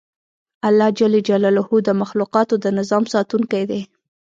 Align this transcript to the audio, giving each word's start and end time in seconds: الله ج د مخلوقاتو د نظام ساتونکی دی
الله 0.67 0.87
ج 0.97 0.99
د 1.87 1.89
مخلوقاتو 2.01 2.55
د 2.63 2.65
نظام 2.79 3.03
ساتونکی 3.13 3.63
دی 3.69 3.81